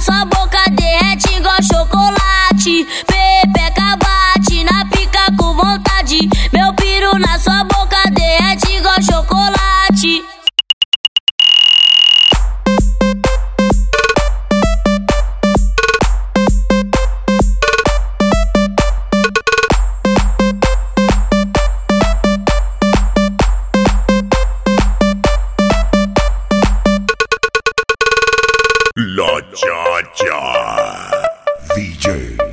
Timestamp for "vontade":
5.54-6.28